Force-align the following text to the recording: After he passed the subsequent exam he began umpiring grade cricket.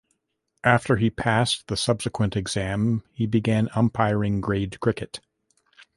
After 0.63 0.95
he 0.95 1.11
passed 1.11 1.67
the 1.67 1.77
subsequent 1.77 2.35
exam 2.35 3.03
he 3.13 3.27
began 3.27 3.69
umpiring 3.75 4.41
grade 4.41 4.79
cricket. 4.79 5.19